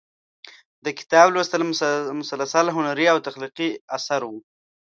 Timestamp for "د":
0.85-0.87